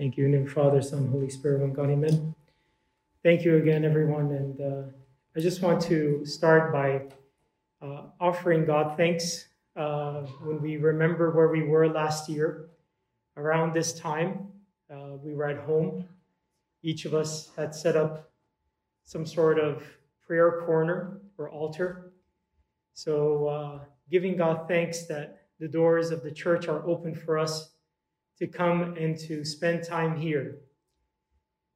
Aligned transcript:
Thank 0.00 0.16
you, 0.16 0.28
name 0.28 0.46
Father, 0.46 0.80
Son, 0.80 1.08
Holy 1.08 1.28
Spirit, 1.28 1.60
one 1.60 1.74
God, 1.74 1.90
amen. 1.90 2.34
Thank 3.22 3.44
you 3.44 3.58
again, 3.58 3.84
everyone. 3.84 4.32
And 4.32 4.58
uh, 4.58 4.82
I 5.36 5.40
just 5.40 5.60
want 5.60 5.78
to 5.82 6.24
start 6.24 6.72
by 6.72 7.02
uh, 7.86 8.04
offering 8.18 8.64
God 8.64 8.96
thanks 8.96 9.48
uh, 9.76 10.22
when 10.42 10.62
we 10.62 10.78
remember 10.78 11.32
where 11.32 11.48
we 11.48 11.64
were 11.64 11.86
last 11.86 12.30
year 12.30 12.70
around 13.36 13.74
this 13.74 13.92
time. 13.92 14.48
Uh, 14.90 15.16
we 15.22 15.34
were 15.34 15.50
at 15.50 15.58
home. 15.58 16.06
Each 16.82 17.04
of 17.04 17.12
us 17.12 17.50
had 17.54 17.74
set 17.74 17.94
up 17.94 18.30
some 19.04 19.26
sort 19.26 19.58
of 19.58 19.82
prayer 20.26 20.62
corner 20.64 21.20
or 21.36 21.50
altar. 21.50 22.12
So, 22.94 23.48
uh, 23.48 23.78
giving 24.10 24.38
God 24.38 24.66
thanks 24.66 25.04
that 25.08 25.42
the 25.58 25.68
doors 25.68 26.10
of 26.10 26.22
the 26.22 26.30
church 26.30 26.68
are 26.68 26.82
open 26.86 27.14
for 27.14 27.38
us 27.38 27.69
to 28.40 28.46
come 28.46 28.94
and 28.96 29.18
to 29.18 29.44
spend 29.44 29.84
time 29.84 30.16
here. 30.16 30.60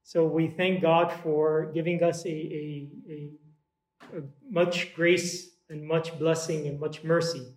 So 0.03 0.27
we 0.27 0.49
thank 0.49 0.83
God 0.83 1.13
for 1.23 1.71
giving 1.73 2.03
us 2.03 2.25
a, 2.25 2.31
a, 2.31 2.89
a, 3.09 4.19
a 4.19 4.23
much 4.51 4.95
grace 4.95 5.51
and 5.69 5.87
much 5.87 6.19
blessing 6.19 6.67
and 6.67 6.81
much 6.81 7.05
mercy 7.05 7.55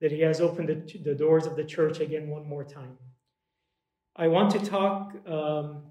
that 0.00 0.12
He 0.12 0.20
has 0.20 0.40
opened 0.40 0.68
the, 0.68 0.98
the, 0.98 1.14
doors 1.14 1.46
of 1.46 1.56
the 1.56 1.64
church 1.64 2.00
again 2.00 2.28
one 2.28 2.46
more 2.48 2.64
time. 2.64 2.96
I 4.14 4.28
want 4.28 4.50
to 4.52 4.58
talk 4.58 5.14
um, 5.28 5.82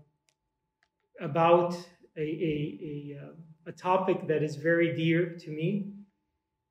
about 1.20 1.74
a, 2.18 2.22
a, 2.22 3.18
a, 3.20 3.70
a, 3.70 3.72
topic 3.72 4.28
that 4.28 4.44
is 4.44 4.56
very 4.56 4.96
dear 4.96 5.38
to 5.40 5.50
me 5.50 5.92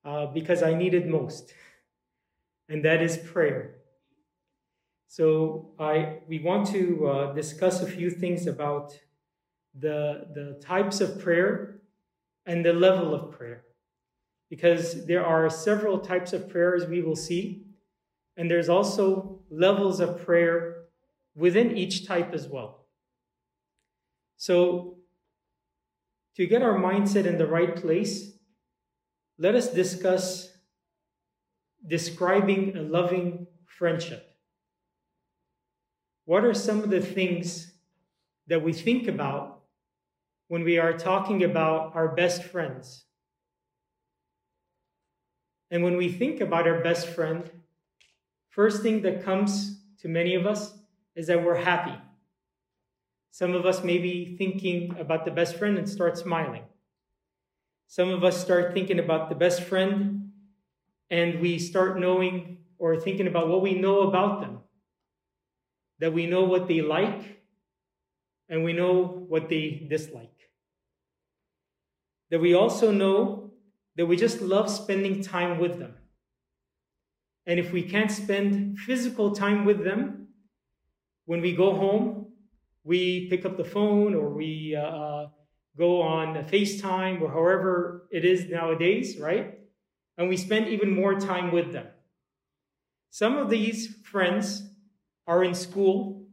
uh, 0.04 0.26
because 0.26 0.62
I 0.62 0.74
need 0.74 0.94
it 0.94 1.06
most, 1.06 1.52
and 2.68 2.84
that 2.84 3.02
is 3.02 3.16
prayer. 3.16 3.76
So 5.08 5.74
I 5.78 6.20
we 6.26 6.40
want 6.40 6.66
to 6.68 7.06
uh, 7.06 7.32
discuss 7.34 7.82
a 7.82 7.86
few 7.86 8.10
things 8.10 8.46
about 8.46 8.92
the 9.78 10.26
the 10.34 10.60
types 10.60 11.00
of 11.00 11.20
prayer 11.20 11.80
and 12.46 12.64
the 12.64 12.72
level 12.72 13.14
of 13.14 13.32
prayer, 13.32 13.64
because 14.50 15.06
there 15.06 15.24
are 15.24 15.48
several 15.48 15.98
types 15.98 16.32
of 16.32 16.48
prayers 16.48 16.86
we 16.86 17.02
will 17.02 17.16
see, 17.16 17.64
and 18.36 18.50
there's 18.50 18.68
also 18.68 19.40
levels 19.50 20.00
of 20.00 20.24
prayer 20.24 20.84
within 21.34 21.76
each 21.76 22.06
type 22.06 22.32
as 22.34 22.48
well. 22.48 22.86
So 24.36 24.98
to 26.36 26.46
get 26.46 26.62
our 26.62 26.78
mindset 26.78 27.24
in 27.24 27.38
the 27.38 27.46
right 27.46 27.76
place, 27.76 28.32
let 29.38 29.54
us 29.54 29.72
discuss 29.72 30.50
describing 31.86 32.76
a 32.76 32.82
loving 32.82 33.46
friendship. 33.66 34.33
What 36.26 36.44
are 36.44 36.54
some 36.54 36.82
of 36.82 36.90
the 36.90 37.00
things 37.00 37.72
that 38.46 38.62
we 38.62 38.72
think 38.72 39.08
about 39.08 39.60
when 40.48 40.64
we 40.64 40.78
are 40.78 40.94
talking 40.94 41.44
about 41.44 41.94
our 41.94 42.08
best 42.08 42.44
friends? 42.44 43.04
And 45.70 45.82
when 45.82 45.96
we 45.96 46.10
think 46.10 46.40
about 46.40 46.66
our 46.66 46.82
best 46.82 47.08
friend, 47.08 47.50
first 48.48 48.82
thing 48.82 49.02
that 49.02 49.24
comes 49.24 49.82
to 50.00 50.08
many 50.08 50.34
of 50.34 50.46
us 50.46 50.78
is 51.14 51.26
that 51.26 51.44
we're 51.44 51.56
happy. 51.56 51.98
Some 53.30 53.54
of 53.54 53.66
us 53.66 53.82
may 53.82 53.98
be 53.98 54.36
thinking 54.36 54.96
about 54.98 55.24
the 55.24 55.30
best 55.30 55.56
friend 55.56 55.76
and 55.76 55.88
start 55.88 56.16
smiling. 56.16 56.62
Some 57.86 58.08
of 58.08 58.24
us 58.24 58.40
start 58.40 58.72
thinking 58.72 58.98
about 58.98 59.28
the 59.28 59.34
best 59.34 59.62
friend 59.62 60.30
and 61.10 61.40
we 61.40 61.58
start 61.58 61.98
knowing 61.98 62.58
or 62.78 62.98
thinking 62.98 63.26
about 63.26 63.48
what 63.48 63.60
we 63.60 63.74
know 63.74 64.02
about 64.02 64.40
them 64.40 64.60
that 65.98 66.12
we 66.12 66.26
know 66.26 66.44
what 66.44 66.68
they 66.68 66.82
like 66.82 67.42
and 68.48 68.64
we 68.64 68.72
know 68.72 69.04
what 69.28 69.48
they 69.48 69.86
dislike. 69.88 70.30
That 72.30 72.40
we 72.40 72.54
also 72.54 72.90
know 72.90 73.52
that 73.96 74.06
we 74.06 74.16
just 74.16 74.40
love 74.40 74.68
spending 74.70 75.22
time 75.22 75.58
with 75.58 75.78
them. 75.78 75.94
And 77.46 77.60
if 77.60 77.72
we 77.72 77.82
can't 77.82 78.10
spend 78.10 78.78
physical 78.78 79.32
time 79.32 79.64
with 79.64 79.84
them, 79.84 80.28
when 81.26 81.40
we 81.40 81.54
go 81.54 81.74
home, 81.74 82.32
we 82.82 83.28
pick 83.28 83.44
up 83.44 83.56
the 83.56 83.64
phone 83.64 84.14
or 84.14 84.30
we 84.30 84.76
uh, 84.76 84.82
uh 84.82 85.28
go 85.76 86.02
on 86.02 86.34
FaceTime 86.44 87.20
or 87.20 87.28
however 87.28 88.06
it 88.10 88.24
is 88.24 88.48
nowadays, 88.48 89.18
right? 89.18 89.58
And 90.16 90.28
we 90.28 90.36
spend 90.36 90.68
even 90.68 90.94
more 90.94 91.18
time 91.18 91.50
with 91.50 91.72
them. 91.72 91.86
Some 93.10 93.36
of 93.36 93.50
these 93.50 93.96
friends 94.04 94.73
are 95.26 95.42
in 95.42 95.54
school 95.54 96.26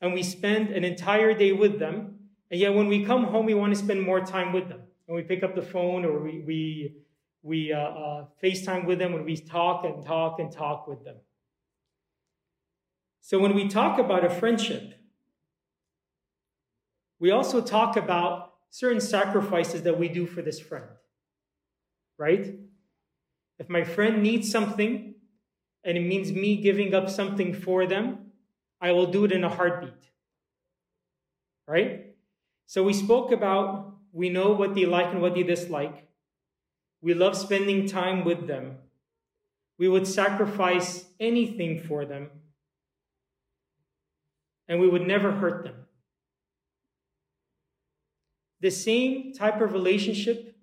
and 0.00 0.14
we 0.14 0.22
spend 0.22 0.70
an 0.70 0.84
entire 0.84 1.34
day 1.34 1.52
with 1.52 1.78
them. 1.78 2.16
And 2.50 2.60
yet 2.60 2.74
when 2.74 2.88
we 2.88 3.04
come 3.04 3.24
home, 3.24 3.46
we 3.46 3.54
want 3.54 3.72
to 3.74 3.78
spend 3.78 4.02
more 4.02 4.20
time 4.20 4.52
with 4.52 4.68
them. 4.68 4.80
And 5.06 5.16
we 5.16 5.22
pick 5.22 5.42
up 5.42 5.54
the 5.54 5.62
phone 5.62 6.04
or 6.04 6.20
we, 6.20 6.42
we, 6.46 6.94
we 7.42 7.72
uh, 7.72 7.78
uh, 7.78 8.24
FaceTime 8.42 8.86
with 8.86 8.98
them 8.98 9.14
and 9.14 9.24
we 9.24 9.36
talk 9.36 9.84
and 9.84 10.04
talk 10.04 10.38
and 10.38 10.50
talk 10.50 10.86
with 10.86 11.04
them. 11.04 11.16
So 13.20 13.38
when 13.38 13.54
we 13.54 13.68
talk 13.68 13.98
about 13.98 14.24
a 14.24 14.30
friendship, 14.30 14.94
we 17.18 17.30
also 17.30 17.60
talk 17.60 17.96
about 17.96 18.54
certain 18.70 19.00
sacrifices 19.00 19.82
that 19.82 19.98
we 19.98 20.08
do 20.08 20.26
for 20.26 20.42
this 20.42 20.58
friend, 20.58 20.86
right? 22.18 22.54
If 23.58 23.68
my 23.68 23.84
friend 23.84 24.22
needs 24.22 24.50
something, 24.50 25.09
and 25.84 25.96
it 25.96 26.00
means 26.00 26.32
me 26.32 26.56
giving 26.56 26.94
up 26.94 27.08
something 27.08 27.54
for 27.54 27.86
them, 27.86 28.32
I 28.80 28.92
will 28.92 29.06
do 29.06 29.24
it 29.24 29.32
in 29.32 29.44
a 29.44 29.48
heartbeat. 29.48 30.10
Right? 31.66 32.14
So 32.66 32.82
we 32.82 32.92
spoke 32.92 33.32
about 33.32 33.94
we 34.12 34.28
know 34.28 34.52
what 34.52 34.74
they 34.74 34.86
like 34.86 35.12
and 35.12 35.22
what 35.22 35.34
they 35.34 35.42
dislike. 35.42 36.08
We 37.00 37.14
love 37.14 37.36
spending 37.36 37.86
time 37.86 38.24
with 38.24 38.46
them. 38.46 38.78
We 39.78 39.88
would 39.88 40.06
sacrifice 40.06 41.06
anything 41.18 41.80
for 41.80 42.04
them. 42.04 42.30
And 44.68 44.80
we 44.80 44.88
would 44.88 45.06
never 45.06 45.32
hurt 45.32 45.64
them. 45.64 45.86
The 48.60 48.70
same 48.70 49.32
type 49.32 49.60
of 49.60 49.72
relationship 49.72 50.54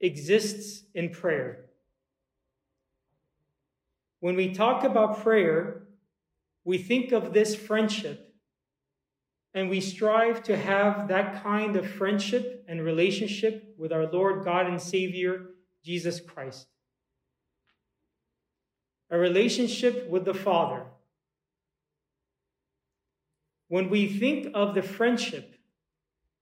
exists 0.00 0.84
in 0.94 1.10
prayer. 1.10 1.66
When 4.24 4.36
we 4.36 4.54
talk 4.54 4.84
about 4.84 5.22
prayer, 5.22 5.82
we 6.64 6.78
think 6.78 7.12
of 7.12 7.34
this 7.34 7.54
friendship 7.54 8.34
and 9.52 9.68
we 9.68 9.82
strive 9.82 10.42
to 10.44 10.56
have 10.56 11.08
that 11.08 11.42
kind 11.42 11.76
of 11.76 11.86
friendship 11.86 12.64
and 12.66 12.82
relationship 12.82 13.74
with 13.76 13.92
our 13.92 14.06
Lord 14.06 14.42
God 14.42 14.66
and 14.66 14.80
Savior, 14.80 15.50
Jesus 15.84 16.20
Christ. 16.20 16.68
A 19.10 19.18
relationship 19.18 20.08
with 20.08 20.24
the 20.24 20.32
Father. 20.32 20.86
When 23.68 23.90
we 23.90 24.08
think 24.08 24.52
of 24.54 24.74
the 24.74 24.80
friendship, 24.80 25.54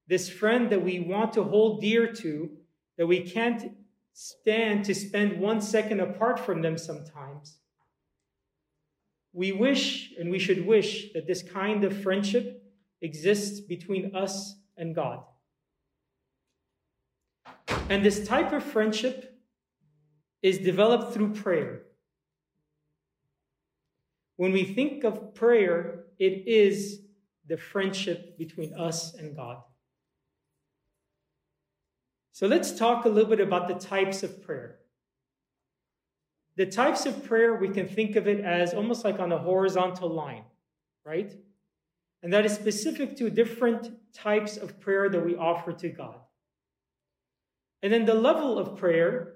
this 0.06 0.30
friend 0.30 0.70
that 0.70 0.84
we 0.84 1.00
want 1.00 1.32
to 1.32 1.42
hold 1.42 1.80
dear 1.80 2.12
to, 2.12 2.48
that 2.96 3.08
we 3.08 3.28
can't 3.28 3.74
stand 4.12 4.84
to 4.84 4.94
spend 4.94 5.40
one 5.40 5.60
second 5.60 5.98
apart 5.98 6.38
from 6.38 6.62
them 6.62 6.78
sometimes, 6.78 7.58
we 9.32 9.52
wish 9.52 10.12
and 10.18 10.30
we 10.30 10.38
should 10.38 10.66
wish 10.66 11.12
that 11.14 11.26
this 11.26 11.42
kind 11.42 11.84
of 11.84 12.02
friendship 12.02 12.62
exists 13.00 13.60
between 13.60 14.14
us 14.14 14.54
and 14.76 14.94
God. 14.94 15.22
And 17.88 18.04
this 18.04 18.26
type 18.26 18.52
of 18.52 18.62
friendship 18.62 19.38
is 20.42 20.58
developed 20.58 21.14
through 21.14 21.34
prayer. 21.34 21.82
When 24.36 24.52
we 24.52 24.64
think 24.64 25.04
of 25.04 25.34
prayer, 25.34 26.04
it 26.18 26.46
is 26.46 27.02
the 27.46 27.56
friendship 27.56 28.38
between 28.38 28.74
us 28.74 29.14
and 29.14 29.36
God. 29.36 29.58
So 32.32 32.46
let's 32.46 32.72
talk 32.72 33.04
a 33.04 33.08
little 33.08 33.30
bit 33.30 33.40
about 33.40 33.68
the 33.68 33.74
types 33.74 34.22
of 34.22 34.42
prayer. 34.42 34.78
The 36.56 36.66
types 36.66 37.06
of 37.06 37.24
prayer, 37.24 37.54
we 37.54 37.68
can 37.68 37.88
think 37.88 38.16
of 38.16 38.28
it 38.28 38.44
as 38.44 38.74
almost 38.74 39.04
like 39.04 39.18
on 39.18 39.32
a 39.32 39.38
horizontal 39.38 40.08
line, 40.08 40.44
right? 41.04 41.34
And 42.22 42.32
that 42.32 42.44
is 42.44 42.54
specific 42.54 43.16
to 43.16 43.30
different 43.30 43.90
types 44.12 44.56
of 44.56 44.78
prayer 44.78 45.08
that 45.08 45.24
we 45.24 45.34
offer 45.34 45.72
to 45.72 45.88
God. 45.88 46.20
And 47.82 47.92
then 47.92 48.04
the 48.04 48.14
level 48.14 48.58
of 48.58 48.76
prayer, 48.76 49.34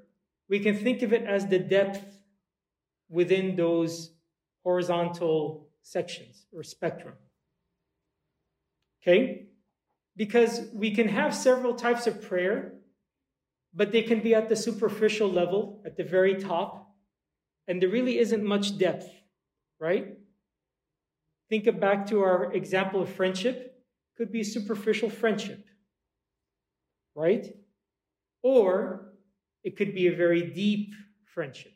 we 0.49 0.61
can 0.61 0.77
think 0.77 1.03
of 1.03 1.13
it 1.13 1.25
as 1.25 1.47
the 1.47 1.59
depth 1.59 2.19
within 3.09 3.57
those 3.57 4.13
horizontal 4.63 5.69
sections 5.83 6.47
or 6.53 6.63
spectrum. 6.63 7.15
Okay? 9.03 9.47
Because 10.17 10.69
we 10.73 10.91
can 10.95 11.09
have 11.09 11.35
several 11.35 11.75
types 11.75 12.07
of 12.07 12.23
prayer, 12.23 12.75
but 13.75 13.91
they 13.91 14.03
can 14.03 14.21
be 14.21 14.35
at 14.35 14.49
the 14.49 14.57
superficial 14.57 15.31
level, 15.31 15.83
at 15.85 15.97
the 15.97 16.05
very 16.05 16.37
top, 16.37 16.86
and 17.69 17.83
there 17.83 17.89
really 17.89 18.19
isn't 18.19 18.45
much 18.45 18.79
depth, 18.79 19.11
right? 19.79 20.17
think 21.49 21.67
of 21.67 21.81
back 21.81 22.07
to 22.07 22.21
our 22.21 22.53
example 22.53 23.03
of 23.03 23.09
friendship, 23.09 23.85
could 24.17 24.33
be 24.33 24.43
superficial 24.43 25.11
friendship, 25.11 25.65
right? 27.15 27.47
Or 28.43 29.13
it 29.63 29.77
could 29.77 29.95
be 29.95 30.07
a 30.09 30.17
very 30.17 30.43
deep 30.43 30.95
friendship. 31.25 31.73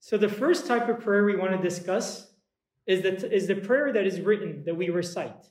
So 0.00 0.16
the 0.18 0.28
first 0.28 0.66
type 0.66 0.88
of 0.88 1.00
prayer 1.00 1.24
we 1.24 1.36
want 1.36 1.52
to 1.52 1.62
discuss 1.62 2.32
is 2.86 3.02
the, 3.02 3.32
is 3.32 3.46
the 3.46 3.54
prayer 3.54 3.92
that 3.92 4.06
is 4.06 4.20
written, 4.20 4.64
that 4.64 4.74
we 4.74 4.90
recite. 4.90 5.46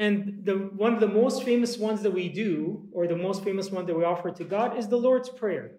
And 0.00 0.46
the, 0.46 0.54
one 0.54 0.94
of 0.94 1.00
the 1.00 1.06
most 1.06 1.42
famous 1.42 1.76
ones 1.76 2.00
that 2.04 2.10
we 2.10 2.30
do, 2.30 2.88
or 2.90 3.06
the 3.06 3.14
most 3.14 3.44
famous 3.44 3.70
one 3.70 3.84
that 3.84 3.94
we 3.94 4.02
offer 4.02 4.30
to 4.30 4.44
God, 4.44 4.78
is 4.78 4.88
the 4.88 4.96
Lord's 4.96 5.28
Prayer. 5.28 5.72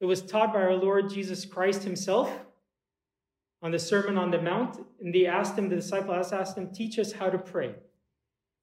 It 0.00 0.04
was 0.04 0.20
taught 0.20 0.52
by 0.52 0.60
our 0.60 0.74
Lord 0.74 1.08
Jesus 1.08 1.46
Christ 1.46 1.82
himself 1.82 2.30
on 3.62 3.70
the 3.70 3.78
Sermon 3.78 4.18
on 4.18 4.30
the 4.30 4.42
Mount. 4.42 4.84
And 5.00 5.14
they 5.14 5.24
asked 5.24 5.56
him, 5.56 5.70
the 5.70 5.76
disciple 5.76 6.14
asked 6.14 6.58
him, 6.58 6.70
teach 6.74 6.98
us 6.98 7.12
how 7.12 7.30
to 7.30 7.38
pray. 7.38 7.76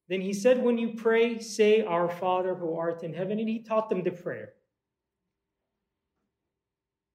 Then 0.08 0.22
he 0.22 0.34
said, 0.34 0.62
when 0.62 0.78
you 0.78 0.90
pray, 0.90 1.40
say, 1.40 1.84
Our 1.84 2.08
Father 2.08 2.54
who 2.54 2.76
art 2.76 3.02
in 3.02 3.16
heaven. 3.16 3.40
And 3.40 3.50
he 3.50 3.64
taught 3.64 3.90
them 3.90 4.04
the 4.04 4.12
prayer. 4.12 4.54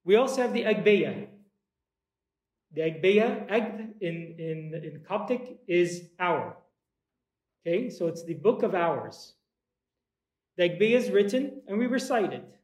We 0.04 0.16
also 0.16 0.42
have 0.42 0.52
the 0.52 0.64
Agbeya. 0.64 1.28
The 2.72 2.80
Agbeya, 2.80 3.48
Ag 3.48 3.94
in, 4.00 4.34
in, 4.38 4.80
in 4.82 5.04
Coptic, 5.06 5.58
is 5.68 6.02
hour. 6.18 6.56
Okay, 7.68 7.90
so 7.90 8.06
it's 8.06 8.24
the 8.24 8.32
book 8.32 8.62
of 8.62 8.74
hours. 8.74 9.34
The 10.56 10.70
Agbeya 10.70 10.96
is 10.96 11.10
written 11.10 11.60
and 11.66 11.78
we 11.78 11.86
recite 11.86 12.32
it. 12.32 12.56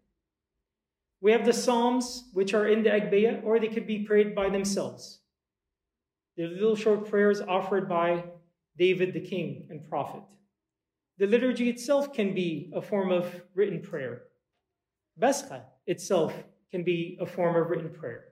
We 1.21 1.31
have 1.33 1.45
the 1.45 1.53
Psalms, 1.53 2.31
which 2.33 2.55
are 2.55 2.69
in 2.69 2.83
the 2.83 2.89
Agbeya, 2.89 3.45
or 3.45 3.61
they 3.61 3.69
could 3.69 3.87
be 3.87 4.05
prayed 4.05 4.35
by 4.35 4.49
themselves. 4.49 5.21
The 6.39 6.47
little 6.47 6.75
short 6.75 7.11
prayers 7.11 7.43
offered 7.43 7.87
by 7.87 8.25
David 8.79 9.13
the 9.13 9.21
king 9.21 9.67
and 9.69 9.87
prophet. 9.87 10.23
The 11.19 11.27
liturgy 11.27 11.69
itself 11.69 12.15
can 12.15 12.35
be 12.35 12.73
a 12.75 12.81
form 12.81 13.13
of 13.13 13.43
written 13.55 13.83
prayer. 13.83 14.23
Bescha 15.21 15.65
itself 15.87 16.33
can 16.71 16.83
be 16.83 17.19
a 17.21 17.27
form 17.27 17.57
of 17.57 17.69
written 17.69 17.91
prayer. 17.91 18.25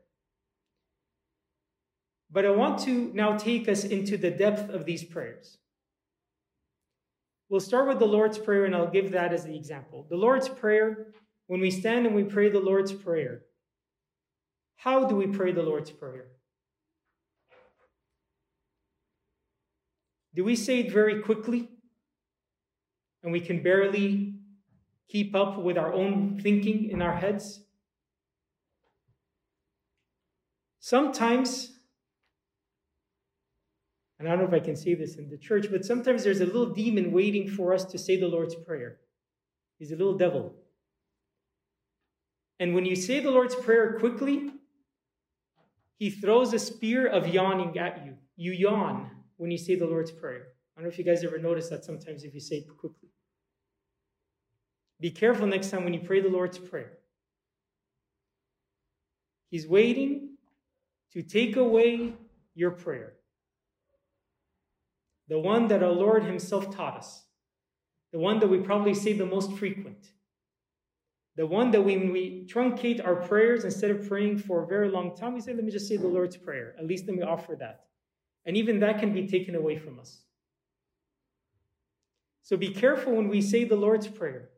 But 2.31 2.47
I 2.47 2.51
want 2.51 2.79
to 2.85 3.11
now 3.13 3.37
take 3.37 3.69
us 3.69 3.85
into 3.85 4.17
the 4.17 4.31
depth 4.31 4.71
of 4.71 4.87
these 4.87 5.05
prayers. 5.05 5.59
We'll 7.53 7.61
start 7.61 7.87
with 7.87 7.99
the 7.99 8.07
Lord's 8.07 8.39
Prayer, 8.39 8.65
and 8.65 8.75
I'll 8.75 8.91
give 8.91 9.11
that 9.11 9.35
as 9.35 9.45
the 9.45 9.55
example. 9.55 10.07
The 10.09 10.17
Lord's 10.17 10.49
Prayer, 10.49 11.09
when 11.49 11.61
we 11.61 11.71
stand 11.71 12.07
and 12.07 12.15
we 12.15 12.25
pray 12.25 12.49
the 12.49 12.59
Lord's 12.59 12.95
Prayer, 12.95 13.43
how 14.77 15.05
do 15.05 15.17
we 15.17 15.27
pray 15.27 15.53
the 15.53 15.63
Lord's 15.63 15.91
Prayer? 15.91 16.29
Do 20.35 20.45
we 20.45 20.57
say 20.57 20.81
it 20.81 20.91
very 20.91 21.21
quickly 21.21 21.69
and 23.23 23.33
we 23.33 23.41
can 23.41 23.63
barely 23.63 24.33
keep 25.11 25.37
up 25.37 25.59
with 25.59 25.77
our 25.77 25.93
own 25.93 26.41
thinking 26.43 26.89
in 26.89 27.03
our 27.03 27.15
heads? 27.15 27.61
Sometimes, 30.81 31.73
and 34.23 34.29
I 34.29 34.37
don't 34.37 34.49
know 34.49 34.57
if 34.57 34.63
I 34.63 34.65
can 34.65 34.77
say 34.77 34.95
this 34.95 35.17
in 35.17 35.29
the 35.29 35.37
church, 35.37 35.67
but 35.69 35.85
sometimes 35.85 36.23
there's 36.23 36.41
a 36.41 36.47
little 36.47 36.67
demon 36.67 37.11
waiting 37.11 37.49
for 37.49 37.75
us 37.75 37.85
to 37.87 37.99
say 37.99 38.21
the 38.21 38.29
Lord's 38.29 38.55
Prayer. 38.55 38.99
He's 39.81 39.91
a 39.91 39.97
little 39.97 40.17
devil. 40.17 40.55
And 42.61 42.73
when 42.73 42.87
you 42.87 42.95
say 42.95 43.19
the 43.19 43.33
Lord's 43.33 43.57
Prayer 43.57 43.99
quickly, 43.99 44.53
he 45.99 46.09
throws 46.09 46.53
a 46.53 46.61
spear 46.61 47.09
of 47.09 47.27
yawning 47.27 47.77
at 47.77 48.07
you. 48.07 48.15
You 48.37 48.53
yawn 48.53 49.11
when 49.39 49.51
you 49.51 49.59
say 49.59 49.75
the 49.75 49.87
Lord's 49.87 50.13
Prayer. 50.13 50.47
I 50.77 50.81
don't 50.81 50.85
know 50.85 50.93
if 50.93 50.99
you 51.01 51.05
guys 51.05 51.25
ever 51.25 51.39
notice 51.39 51.69
that 51.71 51.85
sometimes 51.85 52.23
if 52.23 52.33
you 52.33 52.41
say 52.41 52.59
it 52.59 52.69
quickly. 52.69 53.09
Be 55.01 55.11
careful 55.11 55.49
next 55.49 55.71
time 55.71 55.83
when 55.83 55.95
you 55.95 56.01
pray 56.01 56.21
the 56.21 56.29
Lord's 56.29 56.59
Prayer. 56.59 56.93
He's 59.51 59.67
waiting 59.67 60.37
to 61.13 61.23
take 61.23 61.57
away 61.57 62.13
your 62.55 62.71
prayer. 62.71 63.15
The 65.33 65.39
one 65.39 65.69
that 65.69 65.83
our 65.83 65.93
Lord 65.93 66.25
Himself 66.25 66.77
taught 66.77 66.95
us. 66.95 67.25
The 68.13 68.19
one 68.19 68.39
that 68.41 68.49
we 68.49 68.59
probably 68.59 68.93
say 68.93 69.15
the 69.15 69.25
most 69.25 69.51
frequent. 69.55 70.09
The 71.37 71.47
one 71.47 71.71
that 71.71 71.81
when 71.81 72.13
we 72.13 72.47
truncate 72.53 73.03
our 73.03 73.15
prayers, 73.15 73.65
instead 73.65 73.91
of 73.91 74.07
praying 74.07 74.41
for 74.41 74.63
a 74.63 74.67
very 74.67 74.91
long 74.91 75.17
time, 75.17 75.33
we 75.33 75.41
say, 75.41 75.55
let 75.55 75.65
me 75.65 75.73
just 75.73 75.89
say 75.89 75.97
the 75.97 76.07
Lord's 76.07 76.37
Prayer. 76.37 76.75
At 76.79 76.87
least 76.87 77.07
let 77.07 77.17
me 77.17 77.23
offer 77.23 77.57
that. 77.61 77.87
And 78.45 78.59
even 78.59 78.81
that 78.81 78.99
can 78.99 79.15
be 79.15 79.27
taken 79.27 79.55
away 79.55 79.79
from 79.79 79.99
us. 79.99 80.21
So 82.43 82.59
be 82.59 82.75
careful 82.75 83.15
when 83.15 83.29
we 83.29 83.41
say 83.41 83.65
the 83.65 83.75
Lord's 83.75 84.09
Prayer. 84.09 84.51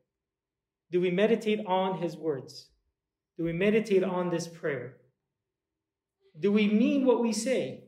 Do 0.91 1.01
we 1.01 1.13
meditate 1.13 1.65
on 1.67 2.03
His 2.03 2.17
words? 2.17 2.71
Do 3.39 3.45
we 3.45 3.53
meditate 3.53 4.03
on 4.03 4.29
this 4.29 4.49
prayer? 4.49 4.97
Do 6.41 6.51
we 6.51 6.67
mean 6.67 7.07
what 7.07 7.23
we 7.23 7.33
say? 7.33 7.85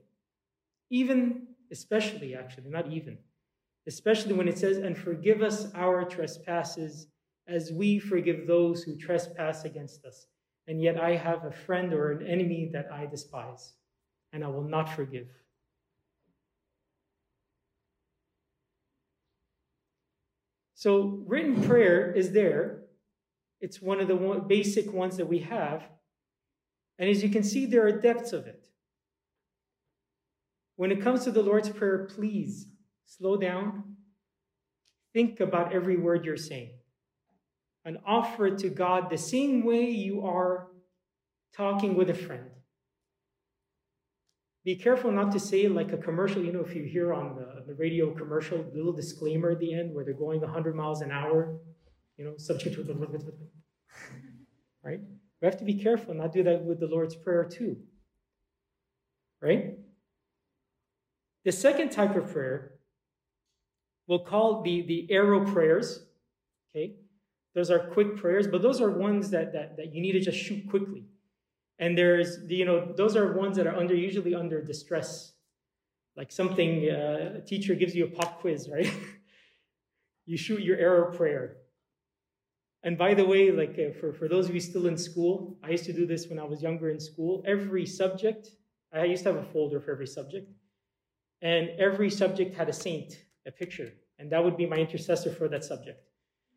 Even, 0.89 1.46
especially, 1.71 2.35
actually, 2.35 2.71
not 2.71 2.91
even, 2.93 3.19
especially 3.87 4.35
when 4.35 4.49
it 4.49 4.59
says, 4.59 4.79
and 4.79 4.97
forgive 4.97 5.43
us 5.43 5.69
our 5.75 6.05
trespasses 6.05 7.09
as 7.49 7.73
we 7.73 7.99
forgive 7.99 8.47
those 8.47 8.83
who 8.83 8.97
trespass 8.97 9.65
against 9.65 10.05
us. 10.05 10.27
And 10.67 10.83
yet 10.83 11.01
I 11.01 11.15
have 11.15 11.45
a 11.45 11.53
friend 11.53 11.93
or 11.93 12.11
an 12.11 12.27
enemy 12.27 12.71
that 12.73 12.91
I 12.93 13.07
despise, 13.07 13.75
and 14.33 14.45
I 14.45 14.49
will 14.49 14.65
not 14.65 14.89
forgive. 14.89 15.29
So, 20.75 21.23
written 21.27 21.63
prayer 21.63 22.13
is 22.13 22.33
there. 22.33 22.83
It's 23.61 23.81
one 23.81 24.01
of 24.01 24.09
the 24.09 24.45
basic 24.47 24.93
ones 24.93 25.17
that 25.17 25.27
we 25.27 25.39
have. 25.39 25.85
And 26.99 27.09
as 27.09 27.23
you 27.23 27.31
can 27.31 27.43
see, 27.43 27.67
there 27.67 27.87
are 27.87 27.93
depths 27.93 28.33
of 28.33 28.47
it. 28.47 28.61
When 30.77 30.93
it 30.93 31.03
comes 31.03 31.25
to 31.25 31.31
the 31.31 31.43
Lord's 31.43 31.71
Prayer, 31.71 32.07
please 32.15 32.67
slow 33.07 33.37
down. 33.37 33.97
Think 35.13 35.41
about 35.41 35.73
every 35.73 35.97
word 35.97 36.25
you're 36.25 36.37
saying 36.37 36.73
and 37.85 37.99
offer 38.07 38.49
it 38.49 38.59
to 38.59 38.69
God 38.69 39.09
the 39.09 39.17
same 39.17 39.65
way 39.65 39.89
you 39.89 40.27
are 40.27 40.69
talking 41.57 41.95
with 41.95 42.11
a 42.11 42.15
friend. 42.15 42.51
Be 44.65 44.75
careful 44.75 45.13
not 45.13 45.31
to 45.33 45.39
say 45.39 45.69
like 45.69 45.93
a 45.93 45.97
commercial. 45.97 46.45
You 46.45 46.53
know, 46.53 46.65
if 46.65 46.75
you 46.75 46.83
hear 46.83 47.15
on 47.15 47.37
the, 47.37 47.63
the 47.65 47.75
radio 47.75 48.13
commercial, 48.13 48.65
little 48.75 48.93
disclaimer 48.93 49.53
at 49.53 49.61
the 49.61 49.73
end 49.73 49.95
where 49.95 50.05
they're 50.05 50.13
going 50.13 50.41
100 50.41 50.75
miles 50.75 51.01
an 51.03 51.13
hour, 51.13 51.61
you 52.17 52.25
know, 52.25 52.35
subject 52.37 52.75
to, 52.75 52.83
right? 54.83 55.01
We 55.41 55.47
have 55.47 55.59
to 55.59 55.65
be 55.65 55.75
careful 55.75 56.15
not 56.15 56.33
do 56.33 56.43
that 56.43 56.65
with 56.65 56.81
the 56.81 56.87
Lord's 56.87 57.15
Prayer 57.15 57.45
too. 57.45 57.77
Right? 59.41 59.76
The 61.47 61.53
second 61.53 61.91
type 61.91 62.15
of 62.17 62.31
prayer 62.31 62.73
we'll 64.07 64.25
call 64.25 64.63
the, 64.63 64.83
the 64.83 65.07
arrow 65.11 65.45
prayers. 65.45 66.05
Okay? 66.71 66.97
Those 67.55 67.71
are 67.71 67.79
quick 67.79 68.17
prayers, 68.17 68.47
but 68.47 68.63
those 68.63 68.81
are 68.81 68.91
ones 68.91 69.31
that, 69.31 69.53
that, 69.53 69.77
that 69.77 69.95
you 69.95 70.01
need 70.01 70.13
to 70.13 70.21
just 70.21 70.39
shoot 70.39 70.69
quickly. 70.69 71.05
And 71.79 71.97
there's, 71.97 72.39
you 72.49 72.65
know, 72.65 72.93
those 72.97 73.17
are 73.17 73.33
ones 73.33 73.57
that 73.57 73.67
are 73.67 73.77
under 73.77 73.95
usually 73.95 74.35
under 74.35 74.63
distress. 74.63 75.33
Like 76.17 76.33
something, 76.33 76.89
uh, 76.91 77.39
a 77.39 77.41
teacher 77.41 77.75
gives 77.75 77.95
you 77.95 78.07
a 78.07 78.11
pop 78.11 78.41
quiz, 78.41 78.69
right? 78.73 78.93
you 80.27 80.37
shoot 80.37 80.63
your 80.63 80.79
arrow 80.79 81.15
prayer. 81.15 81.57
And 82.83 82.97
by 82.97 83.15
the 83.15 83.25
way, 83.25 83.51
like 83.51 83.79
uh, 83.79 83.99
for, 83.99 84.13
for 84.13 84.29
those 84.29 84.49
of 84.49 84.55
you 84.55 84.61
still 84.61 84.87
in 84.87 84.97
school, 84.97 85.59
I 85.63 85.71
used 85.71 85.85
to 85.85 85.93
do 85.93 86.07
this 86.07 86.29
when 86.29 86.39
I 86.39 86.45
was 86.45 86.63
younger 86.63 86.91
in 86.91 87.01
school. 87.01 87.43
Every 87.47 87.85
subject, 87.87 88.49
I 88.93 89.05
used 89.05 89.25
to 89.25 89.33
have 89.33 89.43
a 89.43 89.47
folder 89.47 89.81
for 89.81 89.93
every 89.93 90.07
subject. 90.07 90.51
And 91.43 91.71
every 91.79 92.11
subject 92.11 92.55
had 92.55 92.69
a 92.69 92.73
saint, 92.73 93.25
a 93.47 93.51
picture. 93.51 93.93
And 94.19 94.31
that 94.33 94.43
would 94.43 94.57
be 94.57 94.67
my 94.67 94.77
intercessor 94.77 95.31
for 95.33 95.49
that 95.49 95.65
subject. 95.65 96.01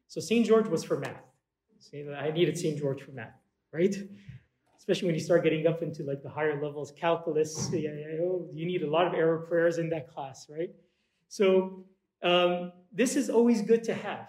So 0.08 0.20
St. 0.22 0.46
George 0.46 0.68
was 0.68 0.84
for 0.84 0.98
math. 0.98 1.22
I 2.18 2.32
needed 2.32 2.58
St. 2.58 2.78
George 2.78 3.02
for 3.02 3.12
math, 3.12 3.40
right? 3.72 3.96
Especially 4.78 5.06
when 5.06 5.16
you 5.16 5.22
start 5.22 5.44
getting 5.44 5.68
up 5.68 5.82
into 5.82 6.04
like 6.04 6.24
the 6.24 6.30
higher 6.30 6.62
levels, 6.62 6.92
calculus, 6.92 7.70
yeah, 7.72 7.90
yeah, 7.92 8.18
oh, 8.22 8.50
you 8.54 8.66
need 8.66 8.82
a 8.84 8.90
lot 8.90 9.06
of 9.06 9.14
arrow 9.14 9.46
prayers 9.46 9.78
in 9.78 9.90
that 9.90 10.08
class, 10.10 10.48
right? 10.50 10.72
So 11.28 11.86
um, 12.24 12.72
this 12.92 13.16
is 13.16 13.30
always 13.30 13.62
good 13.62 13.84
to 13.86 13.94
have 13.94 14.28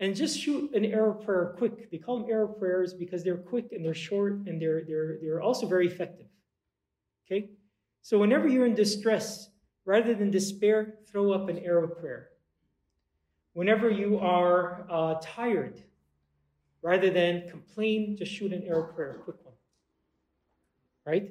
and 0.00 0.16
just 0.16 0.38
shoot 0.38 0.74
an 0.74 0.84
arrow 0.86 1.14
prayer 1.14 1.54
quick. 1.56 1.90
They 1.90 1.98
call 1.98 2.20
them 2.20 2.30
arrow 2.30 2.48
prayers 2.48 2.94
because 2.94 3.22
they're 3.22 3.36
quick 3.36 3.72
and 3.72 3.84
they're 3.84 3.94
short 3.94 4.32
and 4.46 4.60
they're, 4.60 4.82
they're, 4.84 5.18
they're 5.22 5.42
also 5.42 5.66
very 5.66 5.86
effective. 5.86 6.26
Okay? 7.26 7.50
So 8.02 8.18
whenever 8.18 8.48
you're 8.48 8.66
in 8.66 8.74
distress, 8.74 9.50
rather 9.84 10.14
than 10.14 10.30
despair, 10.30 10.94
throw 11.06 11.32
up 11.32 11.48
an 11.48 11.58
arrow 11.58 11.88
prayer. 11.88 12.28
Whenever 13.52 13.90
you 13.90 14.18
are 14.18 14.86
uh, 14.88 15.14
tired, 15.20 15.82
Rather 16.82 17.10
than 17.10 17.48
complain, 17.48 18.16
just 18.16 18.32
shoot 18.32 18.52
an 18.52 18.62
arrow 18.66 18.84
prayer, 18.84 19.20
quick 19.24 19.36
one. 19.44 19.54
Right? 21.06 21.30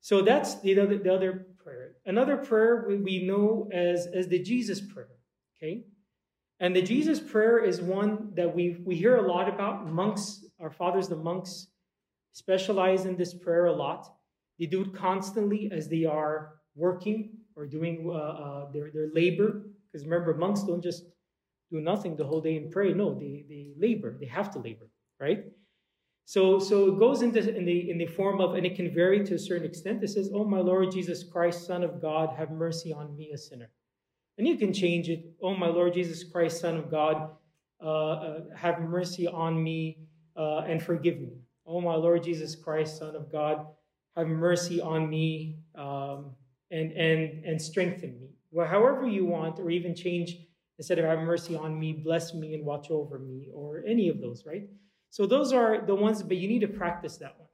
So 0.00 0.22
that's 0.22 0.60
the 0.60 0.78
other, 0.80 0.98
the 0.98 1.14
other 1.14 1.46
prayer. 1.62 1.92
Another 2.06 2.36
prayer 2.36 2.84
we, 2.88 2.96
we 2.96 3.24
know 3.24 3.68
as, 3.72 4.06
as 4.06 4.26
the 4.26 4.40
Jesus 4.40 4.80
prayer. 4.80 5.08
Okay? 5.56 5.84
And 6.58 6.74
the 6.74 6.82
Jesus 6.82 7.20
prayer 7.20 7.62
is 7.64 7.80
one 7.80 8.32
that 8.34 8.54
we, 8.54 8.78
we 8.84 8.96
hear 8.96 9.16
a 9.16 9.22
lot 9.22 9.48
about. 9.48 9.86
Monks, 9.86 10.44
our 10.58 10.70
fathers, 10.70 11.08
the 11.08 11.16
monks, 11.16 11.68
specialize 12.32 13.06
in 13.06 13.16
this 13.16 13.32
prayer 13.32 13.66
a 13.66 13.72
lot. 13.72 14.12
They 14.60 14.66
do 14.66 14.82
it 14.82 14.94
constantly 14.94 15.70
as 15.72 15.88
they 15.88 16.04
are 16.04 16.52
working 16.76 17.30
or 17.56 17.66
doing 17.66 18.06
uh, 18.06 18.12
uh, 18.12 18.70
their, 18.72 18.90
their 18.92 19.08
labor. 19.12 19.62
Because 19.90 20.06
remember, 20.06 20.34
monks 20.34 20.62
don't 20.62 20.82
just 20.82 21.04
do 21.72 21.80
nothing 21.80 22.14
the 22.14 22.24
whole 22.24 22.42
day 22.42 22.56
and 22.56 22.70
pray. 22.70 22.92
No, 22.92 23.18
they, 23.18 23.46
they 23.48 23.72
labor. 23.78 24.16
They 24.20 24.26
have 24.26 24.50
to 24.52 24.58
labor, 24.58 24.88
right? 25.18 25.44
So, 26.26 26.58
so 26.58 26.88
it 26.88 26.98
goes 26.98 27.22
into 27.22 27.40
in 27.56 27.64
the 27.64 27.90
in 27.90 27.98
the 27.98 28.06
form 28.06 28.40
of, 28.40 28.54
and 28.54 28.64
it 28.64 28.76
can 28.76 28.94
vary 28.94 29.24
to 29.24 29.34
a 29.34 29.38
certain 29.38 29.66
extent. 29.66 30.04
It 30.04 30.08
says, 30.08 30.30
"Oh 30.32 30.44
my 30.44 30.60
Lord 30.60 30.92
Jesus 30.92 31.24
Christ, 31.24 31.66
Son 31.66 31.82
of 31.82 32.00
God, 32.00 32.36
have 32.36 32.52
mercy 32.52 32.92
on 32.92 33.16
me, 33.16 33.32
a 33.34 33.38
sinner." 33.38 33.70
And 34.38 34.46
you 34.46 34.56
can 34.56 34.72
change 34.72 35.08
it. 35.08 35.24
"Oh 35.42 35.56
my 35.56 35.66
Lord 35.66 35.94
Jesus 35.94 36.22
Christ, 36.22 36.60
Son 36.60 36.76
of 36.76 36.88
God, 36.88 37.30
uh, 37.82 37.86
uh, 37.88 38.40
have 38.54 38.80
mercy 38.80 39.26
on 39.26 39.60
me 39.60 40.06
uh, 40.36 40.58
and 40.68 40.80
forgive 40.80 41.18
me." 41.18 41.32
"Oh 41.66 41.80
my 41.80 41.96
Lord 41.96 42.22
Jesus 42.22 42.54
Christ, 42.54 42.98
Son 42.98 43.16
of 43.16 43.32
God, 43.32 43.66
have 44.16 44.26
mercy 44.26 44.80
on 44.80 45.08
me 45.08 45.58
um, 45.74 46.32
and 46.70 46.92
and 46.92 47.44
and 47.44 47.60
strengthen 47.60 48.20
me." 48.20 48.30
Well, 48.50 48.66
however 48.66 49.06
you 49.06 49.24
want, 49.24 49.58
or 49.58 49.70
even 49.70 49.94
change 49.94 50.36
instead 50.78 50.98
of 50.98 51.04
have 51.04 51.20
mercy 51.20 51.54
on 51.56 51.78
me, 51.78 51.92
bless 51.92 52.34
me 52.34 52.54
and 52.54 52.64
watch 52.64 52.90
over 52.90 53.18
me, 53.18 53.48
or 53.54 53.84
any 53.86 54.08
of 54.08 54.20
those, 54.20 54.44
right? 54.46 54.68
So 55.10 55.26
those 55.26 55.52
are 55.52 55.84
the 55.84 55.94
ones, 55.94 56.22
but 56.22 56.36
you 56.36 56.48
need 56.48 56.60
to 56.60 56.68
practice 56.68 57.16
that 57.18 57.38
one. 57.38 57.48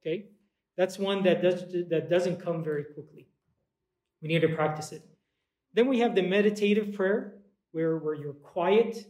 Okay? 0.00 0.30
That's 0.76 0.98
one 0.98 1.22
that 1.24 1.42
does 1.42 1.64
that 1.88 2.10
doesn't 2.10 2.40
come 2.40 2.64
very 2.64 2.84
quickly. 2.84 3.28
We 4.22 4.28
need 4.28 4.40
to 4.40 4.48
practice 4.48 4.92
it. 4.92 5.02
Then 5.74 5.86
we 5.86 6.00
have 6.00 6.14
the 6.14 6.22
meditative 6.22 6.94
prayer, 6.94 7.34
where, 7.72 7.98
where 7.98 8.14
you're 8.14 8.32
quiet, 8.32 9.06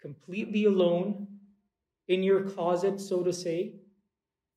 completely 0.00 0.64
alone, 0.64 1.26
in 2.08 2.22
your 2.22 2.42
closet, 2.42 3.00
so 3.00 3.22
to 3.22 3.32
say, 3.32 3.74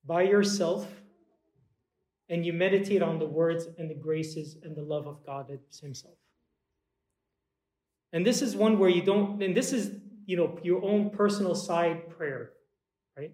by 0.05 0.23
yourself, 0.23 1.00
and 2.31 2.45
you 2.45 2.53
meditate 2.53 3.03
on 3.03 3.19
the 3.19 3.25
words 3.25 3.67
and 3.77 3.89
the 3.89 3.93
graces 3.93 4.57
and 4.63 4.73
the 4.73 4.81
love 4.81 5.05
of 5.05 5.23
God 5.25 5.51
Himself. 5.81 6.15
And 8.13 8.25
this 8.25 8.41
is 8.41 8.55
one 8.55 8.79
where 8.79 8.89
you 8.89 9.01
don't, 9.01 9.43
and 9.43 9.55
this 9.55 9.73
is, 9.73 9.91
you 10.25 10.37
know, 10.37 10.57
your 10.63 10.81
own 10.83 11.09
personal 11.09 11.53
side 11.53 12.09
prayer, 12.09 12.53
right? 13.17 13.31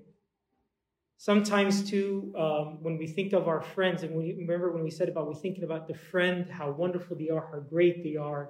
Sometimes, 1.17 1.87
too, 1.87 2.33
um, 2.35 2.79
when 2.81 2.97
we 2.97 3.05
think 3.05 3.33
of 3.33 3.47
our 3.47 3.61
friends, 3.61 4.01
and 4.01 4.15
we 4.15 4.33
remember 4.33 4.71
when 4.71 4.83
we 4.83 4.91
said 4.91 5.09
about 5.09 5.27
we're 5.27 5.35
thinking 5.35 5.63
about 5.63 5.87
the 5.87 5.93
friend, 5.93 6.49
how 6.49 6.71
wonderful 6.71 7.15
they 7.17 7.29
are, 7.29 7.47
how 7.51 7.59
great 7.59 8.03
they 8.03 8.15
are. 8.15 8.49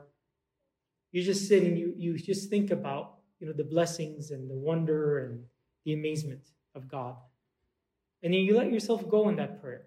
You 1.12 1.24
just 1.24 1.48
sit 1.48 1.64
and 1.64 1.78
you, 1.78 1.94
you 1.98 2.18
just 2.18 2.50
think 2.50 2.72
about, 2.72 3.16
you 3.40 3.48
know, 3.48 3.54
the 3.54 3.66
blessings 3.66 4.32
and 4.32 4.50
the 4.50 4.56
wonder 4.56 5.26
and 5.26 5.44
the 5.84 5.94
amazement 5.94 6.42
of 6.74 6.90
God. 6.90 7.16
And 8.24 8.34
then 8.34 8.42
you 8.42 8.56
let 8.56 8.72
yourself 8.72 9.10
go 9.10 9.28
in 9.28 9.36
that 9.38 9.62
prayer. 9.62 9.84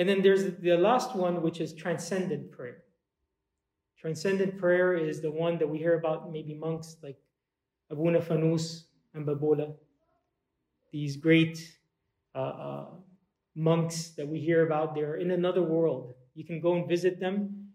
And 0.00 0.08
then 0.08 0.22
there's 0.22 0.54
the 0.62 0.78
last 0.78 1.14
one, 1.14 1.42
which 1.42 1.60
is 1.60 1.74
transcendent 1.74 2.52
prayer. 2.52 2.84
Transcendent 3.98 4.56
prayer 4.56 4.94
is 4.94 5.20
the 5.20 5.30
one 5.30 5.58
that 5.58 5.68
we 5.68 5.76
hear 5.76 5.98
about 5.98 6.32
maybe 6.32 6.54
monks 6.54 6.96
like 7.02 7.18
Abuna 7.90 8.22
Fanus 8.22 8.84
and 9.12 9.26
Babola, 9.26 9.74
these 10.90 11.18
great 11.18 11.76
uh, 12.34 12.38
uh, 12.38 12.86
monks 13.54 14.12
that 14.16 14.26
we 14.26 14.40
hear 14.40 14.64
about. 14.64 14.94
They're 14.94 15.16
in 15.16 15.32
another 15.32 15.62
world. 15.62 16.14
You 16.34 16.46
can 16.46 16.62
go 16.62 16.76
and 16.76 16.88
visit 16.88 17.20
them. 17.20 17.68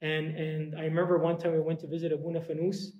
And, 0.00 0.36
and 0.36 0.78
I 0.78 0.82
remember 0.84 1.18
one 1.18 1.36
time 1.36 1.50
we 1.50 1.58
went 1.58 1.80
to 1.80 1.88
visit 1.88 2.12
Abuna 2.12 2.42
Fanus, 2.42 2.92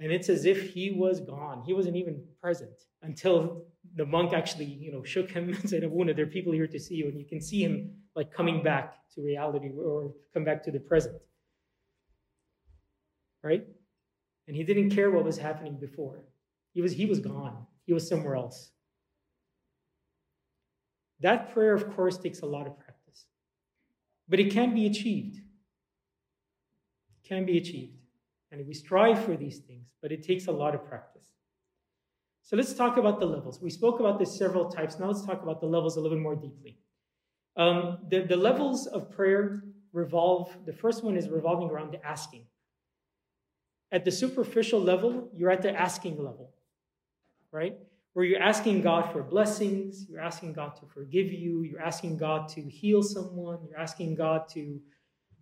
and 0.00 0.10
it's 0.10 0.28
as 0.28 0.44
if 0.44 0.70
he 0.72 0.90
was 0.90 1.20
gone. 1.20 1.62
He 1.64 1.72
wasn't 1.72 1.94
even 1.94 2.24
present 2.42 2.82
until 3.00 3.67
the 3.96 4.06
monk 4.06 4.32
actually, 4.32 4.66
you 4.66 4.92
know, 4.92 5.02
shook 5.02 5.30
him 5.30 5.48
and 5.60 5.68
said, 5.68 5.84
Abuna, 5.84 6.14
there 6.14 6.24
are 6.24 6.28
people 6.28 6.52
here 6.52 6.66
to 6.66 6.78
see 6.78 6.94
you. 6.94 7.06
And 7.08 7.18
you 7.18 7.26
can 7.26 7.40
see 7.40 7.62
him 7.62 7.92
like 8.14 8.32
coming 8.32 8.62
back 8.62 8.94
to 9.14 9.22
reality 9.22 9.70
or 9.70 10.12
come 10.32 10.44
back 10.44 10.62
to 10.64 10.70
the 10.70 10.80
present 10.80 11.20
right? 13.42 13.64
And 14.46 14.56
he 14.56 14.64
didn't 14.64 14.90
care 14.90 15.10
what 15.10 15.24
was 15.24 15.38
happening 15.38 15.78
before. 15.78 16.24
He 16.72 16.82
was, 16.82 16.92
he 16.92 17.06
was 17.06 17.20
gone. 17.20 17.66
He 17.86 17.92
was 17.92 18.08
somewhere 18.08 18.36
else. 18.36 18.70
That 21.20 21.52
prayer, 21.52 21.74
of 21.74 21.94
course, 21.94 22.16
takes 22.16 22.40
a 22.40 22.46
lot 22.46 22.66
of 22.66 22.78
practice. 22.78 23.24
But 24.28 24.40
it 24.40 24.52
can 24.52 24.74
be 24.74 24.86
achieved. 24.86 25.36
It 25.36 27.28
can 27.28 27.44
be 27.44 27.58
achieved. 27.58 27.96
And 28.50 28.66
we 28.66 28.74
strive 28.74 29.24
for 29.24 29.36
these 29.36 29.58
things, 29.58 29.88
but 30.00 30.12
it 30.12 30.22
takes 30.22 30.46
a 30.46 30.52
lot 30.52 30.74
of 30.74 30.86
practice. 30.88 31.26
So 32.48 32.56
let's 32.56 32.72
talk 32.72 32.96
about 32.96 33.20
the 33.20 33.26
levels. 33.26 33.60
We 33.60 33.68
spoke 33.68 34.00
about 34.00 34.18
this 34.18 34.34
several 34.34 34.70
types. 34.70 34.98
Now 34.98 35.08
let's 35.08 35.22
talk 35.22 35.42
about 35.42 35.60
the 35.60 35.66
levels 35.66 35.98
a 35.98 36.00
little 36.00 36.16
bit 36.16 36.22
more 36.22 36.34
deeply. 36.34 36.78
Um, 37.58 37.98
the, 38.08 38.20
the 38.22 38.38
levels 38.38 38.86
of 38.86 39.10
prayer 39.10 39.64
revolve, 39.92 40.56
the 40.64 40.72
first 40.72 41.04
one 41.04 41.14
is 41.14 41.28
revolving 41.28 41.68
around 41.68 41.92
the 41.92 42.02
asking. 42.02 42.46
At 43.92 44.06
the 44.06 44.10
superficial 44.10 44.80
level, 44.80 45.28
you're 45.34 45.50
at 45.50 45.60
the 45.60 45.78
asking 45.78 46.16
level, 46.16 46.54
right? 47.52 47.76
Where 48.14 48.24
you're 48.24 48.40
asking 48.40 48.80
God 48.80 49.12
for 49.12 49.22
blessings, 49.22 50.06
you're 50.08 50.22
asking 50.22 50.54
God 50.54 50.74
to 50.76 50.86
forgive 50.86 51.30
you, 51.30 51.64
you're 51.64 51.82
asking 51.82 52.16
God 52.16 52.48
to 52.54 52.62
heal 52.62 53.02
someone, 53.02 53.58
you're 53.68 53.78
asking 53.78 54.14
God 54.14 54.48
to, 54.54 54.80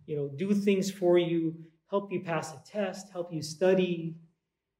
you 0.07 0.17
know, 0.17 0.29
do 0.35 0.53
things 0.53 0.91
for 0.91 1.17
you, 1.17 1.55
help 1.89 2.11
you 2.11 2.19
pass 2.19 2.51
a 2.51 2.61
test, 2.69 3.09
help 3.13 3.31
you 3.31 3.41
study. 3.41 4.17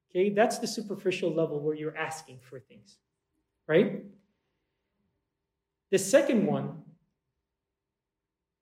Okay, 0.10 0.30
that's 0.30 0.60
the 0.60 0.68
superficial 0.68 1.34
level 1.34 1.60
where 1.60 1.76
you're 1.76 1.98
asking 1.98 2.40
for 2.42 2.60
things, 2.60 2.98
right? 3.68 4.04
The 5.92 5.98
second 5.98 6.46
one, 6.46 6.84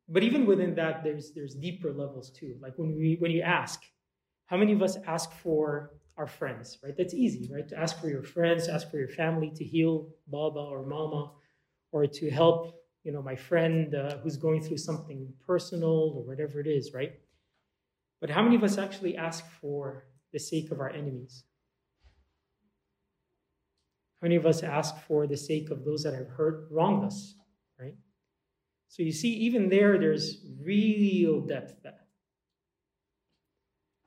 but 0.08 0.24
even 0.24 0.46
within 0.46 0.76
that, 0.76 1.04
there's 1.04 1.32
there's 1.32 1.56
deeper 1.56 1.92
levels 1.92 2.30
too. 2.32 2.56
Like 2.62 2.74
when 2.78 2.96
we 2.96 3.16
when 3.20 3.32
you 3.32 3.42
ask, 3.42 3.84
how 4.48 4.58
many 4.58 4.74
of 4.74 4.82
us 4.82 4.98
ask 5.08 5.32
for 5.32 5.92
our 6.18 6.28
friends, 6.28 6.78
right? 6.84 6.96
That's 6.98 7.14
easy, 7.14 7.50
right? 7.54 7.68
To 7.70 7.78
ask 7.78 8.00
for 8.00 8.08
your 8.10 8.24
friends, 8.24 8.68
ask 8.68 8.90
for 8.90 8.98
your 8.98 9.10
family 9.10 9.52
to 9.56 9.64
heal 9.64 10.10
Baba 10.28 10.60
or 10.60 10.86
Mama, 10.86 11.32
or 11.92 12.08
to 12.08 12.30
help, 12.30 12.76
you 13.04 13.12
know, 13.12 13.22
my 13.22 13.36
friend 13.36 13.96
uh, 13.96 14.18
who's 14.18 14.38
going 14.38 14.62
through 14.62 14.78
something 14.78 15.34
personal 15.46 16.14
or 16.16 16.24
whatever 16.24 16.60
it 16.60 16.68
is, 16.68 16.94
right? 16.94 17.14
But 18.20 18.30
how 18.30 18.42
many 18.42 18.56
of 18.56 18.64
us 18.64 18.78
actually 18.78 19.16
ask 19.18 19.46
for 19.62 20.06
the 20.36 20.40
sake 20.40 20.70
of 20.72 20.80
our 20.80 20.92
enemies? 20.92 21.46
How 24.22 24.26
many 24.26 24.36
of 24.36 24.46
us 24.46 24.62
ask 24.62 24.94
for 25.08 25.26
the 25.26 25.38
sake 25.38 25.72
of 25.72 25.84
those 25.84 26.04
that 26.04 26.14
have 26.14 26.28
hurt, 26.28 26.68
wronged 26.70 27.06
us, 27.06 27.36
right? 27.80 27.96
So 28.88 29.02
you 29.02 29.12
see, 29.12 29.34
even 29.48 29.70
there, 29.70 29.98
there's 29.98 30.46
real 30.62 31.42
depth 31.42 31.82
there 31.84 32.06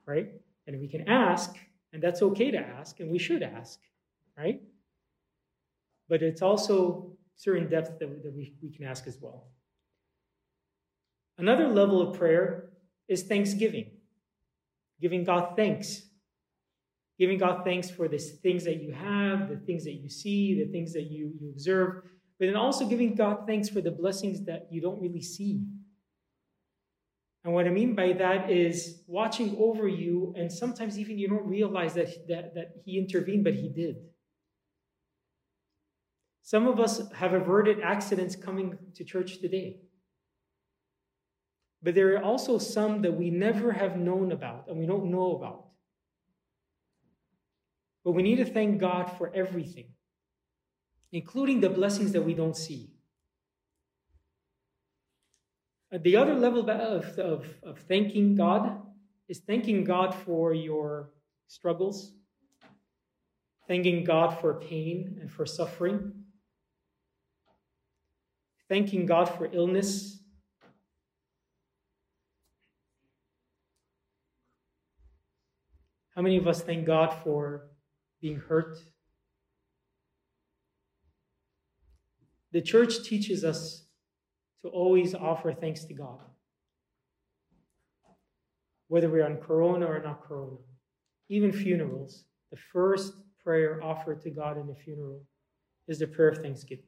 right? 0.09 0.29
And 0.65 0.81
we 0.81 0.87
can 0.87 1.07
ask, 1.07 1.55
and 1.93 2.01
that's 2.01 2.21
okay 2.21 2.51
to 2.51 2.57
ask, 2.57 2.99
and 2.99 3.11
we 3.11 3.19
should 3.19 3.43
ask, 3.43 3.79
right? 4.37 4.59
But 6.09 6.23
it's 6.23 6.41
also 6.41 7.11
certain 7.35 7.69
depth 7.69 7.99
that, 7.99 8.23
that 8.23 8.33
we, 8.33 8.55
we 8.61 8.71
can 8.71 8.85
ask 8.85 9.05
as 9.05 9.17
well. 9.21 9.47
Another 11.37 11.67
level 11.67 12.01
of 12.01 12.17
prayer 12.17 12.71
is 13.07 13.23
thanksgiving, 13.23 13.91
giving 14.99 15.23
God 15.23 15.55
thanks. 15.55 16.01
Giving 17.19 17.37
God 17.37 17.63
thanks 17.65 17.89
for 17.89 18.07
the 18.07 18.17
things 18.17 18.63
that 18.63 18.81
you 18.81 18.93
have, 18.93 19.49
the 19.49 19.57
things 19.57 19.83
that 19.83 19.93
you 19.93 20.09
see, 20.09 20.63
the 20.63 20.71
things 20.71 20.93
that 20.93 21.11
you, 21.11 21.33
you 21.39 21.49
observe, 21.49 22.03
but 22.39 22.45
then 22.45 22.55
also 22.55 22.87
giving 22.87 23.13
God 23.13 23.45
thanks 23.45 23.67
for 23.67 23.81
the 23.81 23.91
blessings 23.91 24.45
that 24.45 24.67
you 24.71 24.81
don't 24.81 25.01
really 25.01 25.21
see, 25.21 25.65
and 27.43 27.53
what 27.53 27.67
I 27.67 27.69
mean 27.69 27.95
by 27.95 28.13
that 28.13 28.51
is 28.51 29.01
watching 29.07 29.55
over 29.57 29.87
you, 29.87 30.33
and 30.37 30.51
sometimes 30.51 30.99
even 30.99 31.17
you 31.17 31.29
don't 31.29 31.47
realize 31.47 31.93
that, 31.93 32.27
that, 32.27 32.53
that 32.55 32.73
He 32.83 32.97
intervened, 32.97 33.43
but 33.43 33.53
He 33.53 33.69
did. 33.69 33.95
Some 36.43 36.67
of 36.67 36.79
us 36.79 37.01
have 37.13 37.33
averted 37.33 37.79
accidents 37.81 38.35
coming 38.35 38.77
to 38.95 39.03
church 39.03 39.39
today. 39.39 39.77
But 41.81 41.95
there 41.95 42.15
are 42.15 42.23
also 42.23 42.57
some 42.57 43.01
that 43.03 43.13
we 43.13 43.29
never 43.29 43.71
have 43.71 43.95
known 43.95 44.31
about 44.33 44.65
and 44.67 44.77
we 44.77 44.85
don't 44.85 45.09
know 45.09 45.37
about. 45.37 45.68
But 48.09 48.15
we 48.15 48.23
need 48.23 48.37
to 48.37 48.45
thank 48.45 48.79
God 48.79 49.03
for 49.19 49.31
everything, 49.35 49.89
including 51.11 51.61
the 51.61 51.69
blessings 51.69 52.11
that 52.13 52.23
we 52.23 52.33
don't 52.33 52.57
see. 52.57 52.89
Uh, 55.93 55.99
the 56.01 56.15
other 56.15 56.33
level 56.33 56.67
of, 56.67 57.19
of, 57.19 57.45
of 57.61 57.77
thanking 57.87 58.33
God 58.35 58.81
is 59.27 59.41
thanking 59.41 59.83
God 59.83 60.15
for 60.15 60.55
your 60.55 61.11
struggles, 61.45 62.13
thanking 63.67 64.03
God 64.05 64.39
for 64.41 64.55
pain 64.55 65.19
and 65.21 65.31
for 65.31 65.45
suffering, 65.45 66.11
thanking 68.67 69.05
God 69.05 69.25
for 69.25 69.47
illness. 69.53 70.17
How 76.15 76.23
many 76.23 76.37
of 76.37 76.47
us 76.47 76.63
thank 76.63 76.87
God 76.87 77.13
for 77.23 77.69
being 78.21 78.39
hurt? 78.39 78.77
The 82.51 82.61
church 82.61 83.03
teaches 83.03 83.43
us 83.43 83.85
to 84.61 84.69
always 84.69 85.13
offer 85.13 85.53
thanks 85.53 85.85
to 85.85 85.93
God, 85.93 86.21
whether 88.87 89.09
we're 89.09 89.25
on 89.25 89.37
Corona 89.37 89.85
or 89.85 90.01
not 90.01 90.23
Corona. 90.23 90.57
Even 91.29 91.51
funerals, 91.51 92.25
the 92.51 92.57
first 92.73 93.13
prayer 93.43 93.79
offered 93.83 94.21
to 94.21 94.31
God 94.31 94.57
in 94.57 94.69
a 94.69 94.75
funeral 94.75 95.21
is 95.87 95.99
the 95.99 96.07
prayer 96.07 96.29
of 96.29 96.39
thanksgiving. 96.39 96.85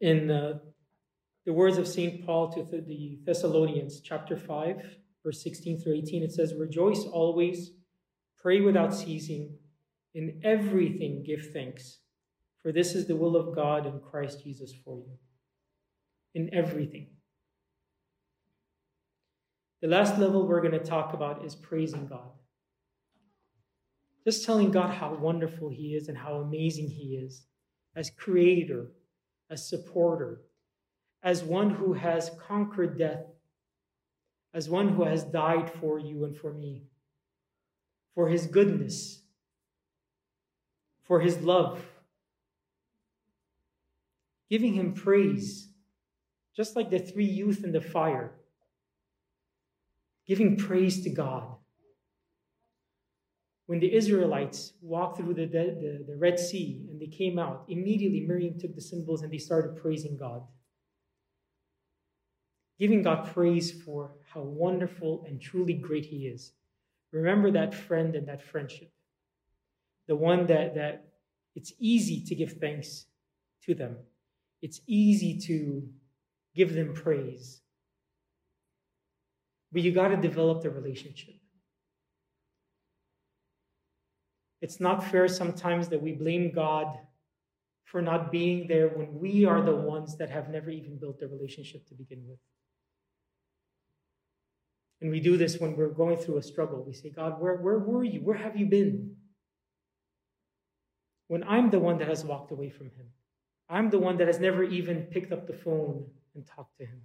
In 0.00 0.30
uh, 0.30 0.58
the 1.46 1.52
words 1.52 1.78
of 1.78 1.88
St. 1.88 2.24
Paul 2.24 2.52
to 2.52 2.62
the 2.62 3.18
Thessalonians, 3.24 4.00
chapter 4.00 4.36
5, 4.36 4.82
verse 5.24 5.42
16 5.42 5.80
through 5.80 5.94
18, 5.94 6.22
it 6.22 6.32
says, 6.32 6.54
Rejoice 6.54 7.04
always, 7.04 7.72
pray 8.40 8.60
without 8.60 8.94
ceasing, 8.94 9.56
in 10.14 10.40
everything 10.44 11.22
give 11.24 11.50
thanks, 11.52 11.98
for 12.62 12.72
this 12.72 12.94
is 12.94 13.06
the 13.06 13.16
will 13.16 13.36
of 13.36 13.54
God 13.54 13.86
in 13.86 14.00
Christ 14.00 14.42
Jesus 14.42 14.72
for 14.84 14.98
you. 14.98 15.18
In 16.34 16.52
everything. 16.52 17.08
The 19.80 19.88
last 19.88 20.18
level 20.18 20.46
we're 20.46 20.60
going 20.60 20.72
to 20.72 20.78
talk 20.78 21.14
about 21.14 21.44
is 21.44 21.54
praising 21.54 22.06
God. 22.06 22.30
Just 24.24 24.44
telling 24.44 24.70
God 24.70 24.94
how 24.94 25.14
wonderful 25.14 25.70
He 25.70 25.94
is 25.94 26.08
and 26.08 26.18
how 26.18 26.34
amazing 26.34 26.88
He 26.88 27.16
is 27.16 27.46
as 27.96 28.10
creator, 28.10 28.92
as 29.50 29.68
supporter, 29.68 30.42
as 31.22 31.42
one 31.42 31.70
who 31.70 31.92
has 31.92 32.30
conquered 32.46 32.98
death, 32.98 33.24
as 34.54 34.68
one 34.68 34.88
who 34.88 35.04
has 35.04 35.24
died 35.24 35.70
for 35.80 35.98
you 35.98 36.24
and 36.24 36.36
for 36.36 36.52
me, 36.52 36.84
for 38.14 38.28
His 38.28 38.46
goodness, 38.46 39.20
for 41.02 41.20
His 41.20 41.38
love. 41.38 41.82
Giving 44.48 44.74
Him 44.74 44.94
praise, 44.94 45.68
just 46.56 46.74
like 46.74 46.90
the 46.90 46.98
three 46.98 47.26
youth 47.26 47.64
in 47.64 47.72
the 47.72 47.80
fire 47.80 48.32
giving 50.30 50.56
praise 50.56 51.02
to 51.02 51.10
God. 51.10 51.56
When 53.66 53.80
the 53.80 53.92
Israelites 53.92 54.74
walked 54.80 55.16
through 55.16 55.34
the, 55.34 55.46
the, 55.46 56.04
the, 56.06 56.16
Red 56.16 56.38
Sea 56.38 56.86
and 56.88 57.00
they 57.00 57.08
came 57.08 57.36
out, 57.36 57.64
immediately 57.68 58.20
Miriam 58.20 58.56
took 58.56 58.76
the 58.76 58.80
cymbals 58.80 59.22
and 59.22 59.32
they 59.32 59.38
started 59.38 59.82
praising 59.82 60.16
God. 60.16 60.42
Giving 62.80 63.02
God 63.02 63.26
praise 63.34 63.70
for 63.70 64.12
how 64.32 64.40
wonderful 64.40 65.24
and 65.28 65.38
truly 65.38 65.74
great 65.74 66.06
He 66.06 66.26
is. 66.26 66.52
Remember 67.12 67.50
that 67.50 67.74
friend 67.74 68.16
and 68.16 68.26
that 68.26 68.42
friendship. 68.42 68.90
The 70.08 70.16
one 70.16 70.46
that, 70.46 70.74
that 70.76 71.08
it's 71.54 71.74
easy 71.78 72.24
to 72.24 72.34
give 72.34 72.52
thanks 72.52 73.04
to 73.66 73.74
them. 73.74 73.96
It's 74.62 74.80
easy 74.86 75.38
to 75.40 75.86
give 76.56 76.74
them 76.74 76.94
praise. 76.94 77.60
But 79.72 79.82
you 79.82 79.92
got 79.92 80.08
to 80.08 80.16
develop 80.16 80.62
the 80.62 80.70
relationship. 80.70 81.34
It's 84.62 84.80
not 84.80 85.04
fair 85.04 85.28
sometimes 85.28 85.88
that 85.88 86.02
we 86.02 86.12
blame 86.12 86.50
God 86.50 86.98
for 87.84 88.00
not 88.00 88.32
being 88.32 88.68
there 88.68 88.88
when 88.88 89.18
we 89.18 89.44
are 89.44 89.60
the 89.60 89.74
ones 89.74 90.16
that 90.16 90.30
have 90.30 90.48
never 90.48 90.70
even 90.70 90.96
built 90.96 91.18
the 91.18 91.28
relationship 91.28 91.86
to 91.88 91.94
begin 91.94 92.22
with. 92.26 92.38
And 95.00 95.10
we 95.10 95.20
do 95.20 95.36
this 95.36 95.58
when 95.58 95.76
we're 95.76 95.88
going 95.88 96.18
through 96.18 96.38
a 96.38 96.42
struggle. 96.42 96.84
We 96.86 96.92
say, 96.92 97.10
God, 97.10 97.40
where, 97.40 97.56
where 97.56 97.78
were 97.78 98.04
you? 98.04 98.20
Where 98.20 98.36
have 98.36 98.56
you 98.56 98.66
been? 98.66 99.16
When 101.28 101.42
I'm 101.44 101.70
the 101.70 101.78
one 101.78 101.98
that 101.98 102.08
has 102.08 102.24
walked 102.24 102.50
away 102.50 102.70
from 102.70 102.86
Him, 102.86 103.06
I'm 103.68 103.88
the 103.88 103.98
one 103.98 104.18
that 104.18 104.26
has 104.26 104.40
never 104.40 104.64
even 104.64 105.02
picked 105.02 105.32
up 105.32 105.46
the 105.46 105.52
phone 105.52 106.06
and 106.34 106.46
talked 106.46 106.76
to 106.78 106.84
Him. 106.84 107.02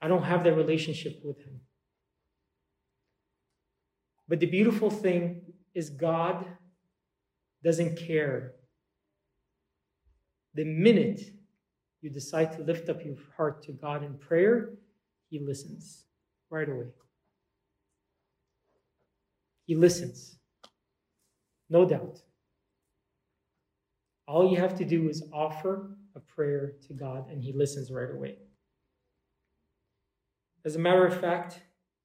I 0.00 0.08
don't 0.08 0.22
have 0.22 0.42
that 0.44 0.54
relationship 0.54 1.20
with 1.22 1.38
Him. 1.38 1.60
But 4.26 4.40
the 4.40 4.46
beautiful 4.46 4.90
thing 4.90 5.42
is, 5.74 5.90
God 5.90 6.46
doesn't 7.62 7.98
care. 7.98 8.54
The 10.54 10.64
minute 10.64 11.20
you 12.00 12.10
decide 12.10 12.52
to 12.52 12.62
lift 12.62 12.88
up 12.88 13.04
your 13.04 13.16
heart 13.36 13.62
to 13.64 13.72
God 13.72 14.02
in 14.02 14.14
prayer, 14.14 14.70
He 15.30 15.38
listens 15.38 16.04
right 16.50 16.68
away. 16.68 16.88
He 19.64 19.76
listens, 19.76 20.36
no 21.68 21.86
doubt. 21.86 22.20
All 24.26 24.50
you 24.50 24.58
have 24.58 24.76
to 24.78 24.84
do 24.84 25.08
is 25.08 25.22
offer 25.32 25.96
a 26.16 26.20
prayer 26.20 26.72
to 26.88 26.92
God, 26.92 27.30
and 27.30 27.42
He 27.42 27.52
listens 27.52 27.92
right 27.92 28.10
away. 28.10 28.38
As 30.64 30.74
a 30.74 30.80
matter 30.80 31.06
of 31.06 31.18
fact, 31.20 31.60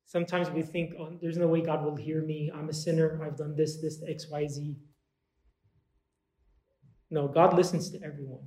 sometimes 0.06 0.52
we 0.52 0.62
think, 0.62 0.94
oh, 1.00 1.18
there's 1.20 1.38
no 1.38 1.48
way 1.48 1.62
God 1.62 1.84
will 1.84 1.96
hear 1.96 2.22
me. 2.22 2.52
I'm 2.54 2.70
a 2.70 2.74
sinner. 2.74 3.20
I've 3.24 3.38
done 3.38 3.56
this, 3.56 3.82
this, 3.82 4.02
X, 4.08 4.28
Y, 4.30 4.48
Z. 4.48 4.76
No, 7.10 7.28
God 7.28 7.56
listens 7.56 7.90
to 7.90 8.04
everyone. 8.04 8.46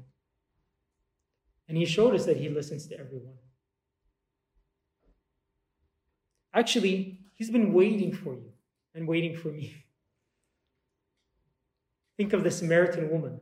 And 1.69 1.77
He 1.77 1.85
showed 1.85 2.14
us 2.14 2.25
that 2.27 2.37
He 2.37 2.49
listens 2.49 2.87
to 2.87 2.99
everyone. 2.99 3.35
Actually, 6.59 7.18
He's 7.38 7.51
been 7.51 7.73
waiting 7.73 8.12
for 8.12 8.35
you 8.35 8.51
and 8.97 9.07
waiting 9.07 9.37
for 9.37 9.49
me. 9.49 9.73
Think 12.16 12.33
of 12.33 12.42
the 12.42 12.51
Samaritan 12.51 13.11
woman. 13.11 13.38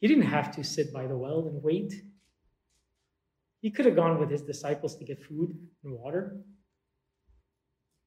He 0.00 0.06
didn't 0.06 0.26
have 0.26 0.54
to 0.54 0.62
sit 0.62 0.92
by 0.92 1.08
the 1.08 1.16
well 1.16 1.48
and 1.48 1.60
wait. 1.60 1.92
He 3.62 3.72
could 3.72 3.84
have 3.84 3.96
gone 3.96 4.20
with 4.20 4.30
his 4.30 4.42
disciples 4.42 4.96
to 4.96 5.04
get 5.04 5.24
food 5.24 5.58
and 5.82 5.92
water, 5.92 6.36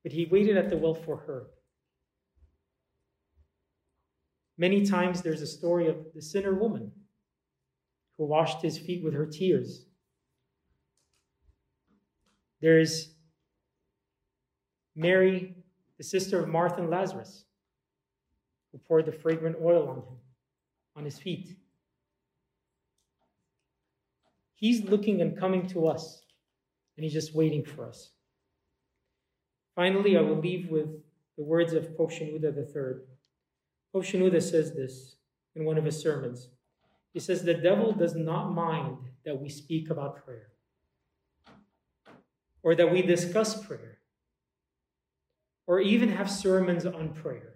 but 0.03 0.13
he 0.13 0.25
waited 0.25 0.55
at 0.55 0.69
the 0.69 0.77
well 0.77 0.93
for 0.93 1.17
her. 1.17 1.47
Many 4.57 4.85
times 4.85 5.21
there's 5.21 5.41
a 5.41 5.47
story 5.47 5.87
of 5.87 5.97
the 6.15 6.21
sinner 6.21 6.53
woman 6.53 6.93
who 8.17 8.25
washed 8.25 8.61
his 8.61 8.77
feet 8.77 9.03
with 9.03 9.15
her 9.15 9.25
tears. 9.25 9.83
There's 12.61 13.09
Mary, 14.95 15.55
the 15.97 16.03
sister 16.03 16.39
of 16.39 16.49
Martha 16.49 16.81
and 16.81 16.89
Lazarus, 16.89 17.45
who 18.71 18.79
poured 18.79 19.05
the 19.05 19.11
fragrant 19.11 19.57
oil 19.61 19.87
on 19.87 19.97
him, 19.97 20.17
on 20.95 21.05
his 21.05 21.19
feet. 21.19 21.55
He's 24.55 24.83
looking 24.83 25.21
and 25.21 25.37
coming 25.37 25.67
to 25.67 25.87
us, 25.87 26.23
and 26.95 27.03
He's 27.03 27.13
just 27.13 27.35
waiting 27.35 27.63
for 27.63 27.85
us. 27.85 28.09
Finally, 29.75 30.17
I 30.17 30.21
will 30.21 30.39
leave 30.39 30.71
with 30.71 30.87
the 31.37 31.43
words 31.43 31.73
of 31.73 31.95
Pope 31.95 32.11
Shenouda 32.11 32.57
III. 32.57 33.01
Pope 33.93 34.03
Shenouda 34.03 34.41
says 34.41 34.73
this 34.73 35.17
in 35.55 35.63
one 35.63 35.77
of 35.77 35.85
his 35.85 36.01
sermons. 36.01 36.49
He 37.13 37.19
says, 37.19 37.43
The 37.43 37.53
devil 37.53 37.93
does 37.93 38.15
not 38.15 38.51
mind 38.51 38.97
that 39.25 39.39
we 39.39 39.47
speak 39.47 39.91
about 39.91 40.25
prayer 40.25 40.47
or 42.67 42.75
that 42.75 42.91
we 42.91 43.01
discuss 43.01 43.65
prayer 43.65 43.99
or 45.67 45.79
even 45.79 46.09
have 46.09 46.29
sermons 46.29 46.85
on 46.85 47.13
prayer. 47.13 47.55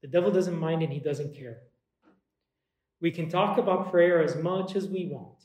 The 0.00 0.08
devil 0.08 0.30
doesn't 0.30 0.58
mind 0.58 0.82
and 0.82 0.90
he 0.90 0.98
doesn't 0.98 1.36
care. 1.36 1.58
We 3.02 3.10
can 3.10 3.28
talk 3.28 3.58
about 3.58 3.90
prayer 3.90 4.22
as 4.22 4.34
much 4.34 4.76
as 4.76 4.88
we 4.88 5.10
want. 5.12 5.44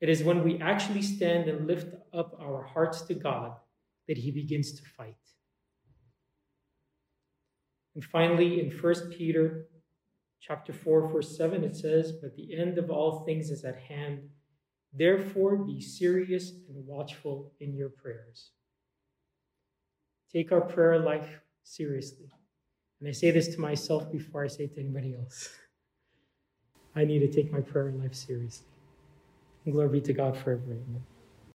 It 0.00 0.08
is 0.08 0.22
when 0.22 0.44
we 0.44 0.60
actually 0.60 1.02
stand 1.02 1.48
and 1.48 1.66
lift 1.66 1.92
up 2.12 2.38
our 2.40 2.62
hearts 2.62 3.02
to 3.08 3.14
God 3.14 3.56
that 4.06 4.18
He 4.18 4.30
begins 4.30 4.74
to 4.74 4.82
fight. 4.96 5.16
And 7.96 8.04
finally, 8.04 8.60
in 8.60 8.70
1 8.70 8.94
Peter 9.10 9.66
chapter 10.40 10.72
4, 10.72 11.08
verse 11.08 11.36
7, 11.36 11.64
it 11.64 11.74
says, 11.74 12.12
But 12.12 12.36
the 12.36 12.56
end 12.56 12.78
of 12.78 12.90
all 12.90 13.24
things 13.24 13.50
is 13.50 13.64
at 13.64 13.76
hand. 13.76 14.28
Therefore, 14.96 15.56
be 15.56 15.80
serious 15.80 16.52
and 16.68 16.86
watchful 16.86 17.52
in 17.60 17.74
your 17.74 17.88
prayers. 17.88 18.50
Take 20.32 20.52
our 20.52 20.60
prayer 20.60 20.98
life 20.98 21.40
seriously. 21.64 22.28
And 23.00 23.08
I 23.08 23.12
say 23.12 23.30
this 23.30 23.48
to 23.54 23.60
myself 23.60 24.10
before 24.10 24.44
I 24.44 24.48
say 24.48 24.64
it 24.64 24.74
to 24.74 24.80
anybody 24.80 25.14
else. 25.14 25.50
I 26.94 27.04
need 27.04 27.20
to 27.20 27.28
take 27.28 27.52
my 27.52 27.60
prayer 27.60 27.90
life 27.90 28.14
seriously. 28.14 28.66
And 29.64 29.74
glory 29.74 29.88
be 29.88 30.00
to 30.02 30.12
God 30.12 30.36
forever. 30.36 30.62
Amen. 30.64 31.02